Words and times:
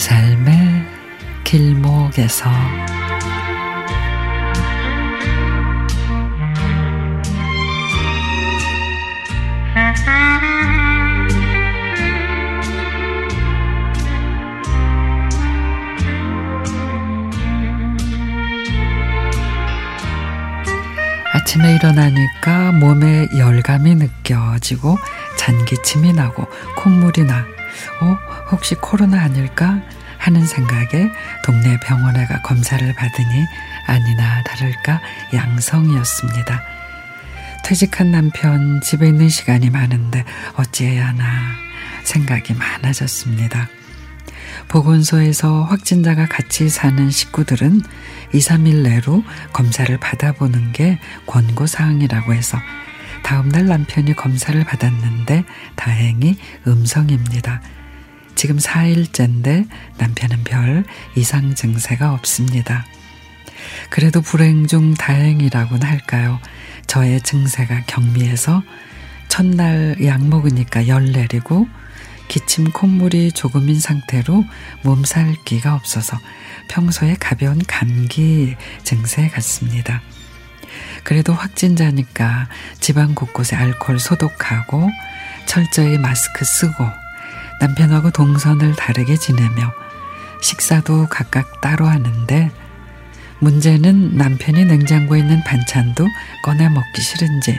삶의 0.00 0.56
길목에서 1.44 2.48
아침에 21.50 21.74
일어나니까 21.74 22.70
몸에 22.70 23.26
열감이 23.36 23.96
느껴지고 23.96 24.96
잔기침이 25.36 26.12
나고 26.12 26.46
콧물이 26.76 27.24
나. 27.24 27.44
어, 28.00 28.16
혹시 28.52 28.76
코로나 28.76 29.22
아닐까? 29.22 29.80
하는 30.18 30.46
생각에 30.46 31.10
동네 31.44 31.76
병원에 31.80 32.24
가 32.26 32.40
검사를 32.42 32.94
받으니 32.94 33.46
아니나 33.88 34.44
다를까 34.44 35.00
양성이었습니다. 35.34 36.62
퇴직한 37.64 38.12
남편 38.12 38.80
집에 38.80 39.08
있는 39.08 39.28
시간이 39.28 39.70
많은데 39.70 40.24
어찌해야 40.54 41.08
하나 41.08 41.24
생각이 42.04 42.54
많아졌습니다. 42.54 43.66
보건소에서 44.68 45.64
확진자가 45.64 46.26
같이 46.26 46.68
사는 46.68 47.10
식구들은 47.10 47.82
2, 48.32 48.38
3일 48.38 48.82
내로 48.82 49.24
검사를 49.52 49.96
받아보는 49.98 50.72
게 50.72 50.98
권고사항이라고 51.26 52.34
해서 52.34 52.58
다음날 53.22 53.66
남편이 53.66 54.14
검사를 54.14 54.62
받았는데 54.64 55.44
다행히 55.76 56.36
음성입니다. 56.66 57.60
지금 58.34 58.56
4일째인데 58.56 59.68
남편은 59.98 60.44
별 60.44 60.84
이상 61.16 61.54
증세가 61.54 62.12
없습니다. 62.14 62.86
그래도 63.90 64.20
불행 64.20 64.66
중 64.66 64.94
다행이라고는 64.94 65.86
할까요? 65.86 66.40
저의 66.86 67.20
증세가 67.20 67.82
경미해서 67.86 68.62
첫날 69.28 69.96
약 70.04 70.26
먹으니까 70.26 70.88
열 70.88 71.12
내리고 71.12 71.68
기침 72.30 72.70
콧물이 72.70 73.32
조금인 73.32 73.80
상태로 73.80 74.44
몸살기가 74.84 75.74
없어서 75.74 76.16
평소에 76.68 77.16
가벼운 77.18 77.58
감기 77.66 78.54
증세 78.84 79.26
같습니다. 79.26 80.00
그래도 81.02 81.32
확진자니까 81.34 82.48
집안 82.78 83.16
곳곳에 83.16 83.56
알코올 83.56 83.98
소독하고 83.98 84.88
철저히 85.46 85.98
마스크 85.98 86.44
쓰고 86.44 86.86
남편하고 87.60 88.12
동선을 88.12 88.76
다르게 88.76 89.16
지내며 89.16 89.72
식사도 90.40 91.08
각각 91.08 91.60
따로 91.60 91.86
하는데 91.86 92.52
문제는 93.40 94.16
남편이 94.16 94.66
냉장고에 94.66 95.18
있는 95.18 95.42
반찬도 95.42 96.06
꺼내 96.44 96.68
먹기 96.68 97.02
싫은지 97.02 97.58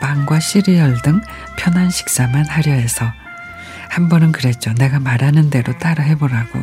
빵과 0.00 0.40
시리얼 0.40 1.02
등 1.02 1.20
편한 1.58 1.90
식사만 1.90 2.46
하려 2.46 2.72
해서 2.72 3.12
한 3.90 4.08
번은 4.08 4.32
그랬죠. 4.32 4.72
내가 4.74 5.00
말하는 5.00 5.50
대로 5.50 5.76
따라 5.78 6.04
해보라고. 6.04 6.60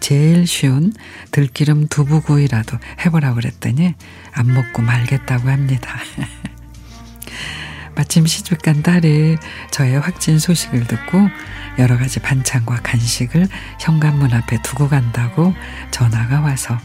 제일 0.00 0.46
쉬운 0.46 0.92
들기름 1.30 1.88
두부구이라도 1.88 2.78
해보라고 3.04 3.36
그랬더니 3.36 3.94
안 4.32 4.52
먹고 4.52 4.82
말겠다고 4.82 5.48
합니다. 5.48 5.96
마침 7.94 8.26
시집간 8.26 8.82
딸이 8.82 9.38
저의 9.70 10.00
확진 10.00 10.38
소식을 10.38 10.86
듣고 10.86 11.28
여러 11.78 11.96
가지 11.96 12.20
반찬과 12.20 12.80
간식을 12.82 13.46
현관문 13.80 14.32
앞에 14.32 14.58
두고 14.62 14.88
간다고 14.88 15.54
전화가 15.90 16.40
와서 16.40 16.78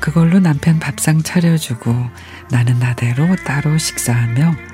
그걸로 0.00 0.40
남편 0.40 0.78
밥상 0.80 1.22
차려주고 1.22 1.94
나는 2.50 2.78
나대로 2.78 3.36
따로 3.36 3.78
식사하며 3.78 4.73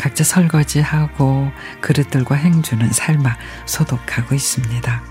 각자 0.00 0.24
설거지하고 0.24 1.52
그릇들과 1.82 2.34
행주는 2.34 2.90
삶아 2.90 3.36
소독하고 3.66 4.34
있습니다. 4.34 5.02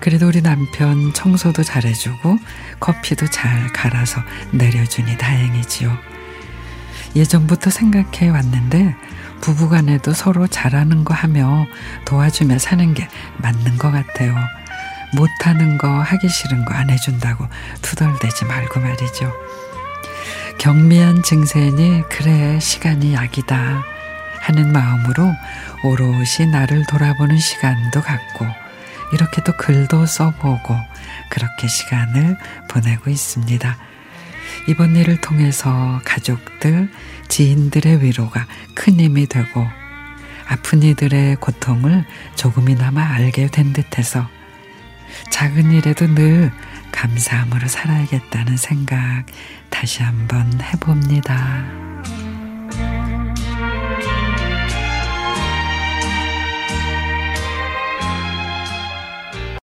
그래도 0.00 0.28
우리 0.28 0.42
남편 0.42 1.14
청소도 1.14 1.62
잘해주고 1.62 2.36
커피도 2.78 3.30
잘 3.30 3.72
갈아서 3.72 4.20
내려주니 4.50 5.16
다행이지요. 5.16 5.96
예전부터 7.16 7.70
생각해 7.70 8.28
왔는데 8.28 8.94
부부간에도 9.40 10.12
서로 10.12 10.46
잘하는 10.46 11.02
거 11.02 11.14
하며 11.14 11.66
도와주며 12.04 12.58
사는 12.58 12.92
게 12.92 13.08
맞는 13.38 13.78
것 13.78 13.90
같아요. 13.90 14.36
못하는 15.14 15.78
거 15.78 15.88
하기 15.88 16.28
싫은 16.28 16.66
거 16.66 16.74
안 16.74 16.90
해준다고 16.90 17.46
투덜대지 17.80 18.44
말고 18.44 18.78
말이죠. 18.78 19.32
경미한 20.60 21.22
증세니 21.22 22.02
그래 22.10 22.60
시간이 22.60 23.14
약이다 23.14 23.82
하는 24.40 24.72
마음으로 24.72 25.32
오롯이 25.82 26.50
나를 26.52 26.84
돌아보는 26.84 27.38
시간도 27.38 28.02
갖고 28.02 28.44
이렇게 29.14 29.42
또 29.42 29.56
글도 29.56 30.04
써보고 30.04 30.76
그렇게 31.30 31.66
시간을 31.66 32.36
보내고 32.68 33.08
있습니다. 33.08 33.74
이번 34.68 34.96
일을 34.96 35.22
통해서 35.22 35.98
가족들, 36.04 36.90
지인들의 37.28 38.02
위로가 38.02 38.46
큰 38.74 39.00
힘이 39.00 39.28
되고 39.28 39.66
아픈 40.46 40.82
이들의 40.82 41.36
고통을 41.36 42.04
조금이나마 42.34 43.14
알게 43.14 43.46
된 43.46 43.72
듯해서 43.72 44.28
작은 45.30 45.72
일에도 45.72 46.06
늘 46.14 46.52
감사함으로 46.92 47.68
살아야겠다는 47.68 48.56
생각 48.56 49.24
다시 49.70 50.02
한번 50.02 50.60
해봅니다. 50.60 51.64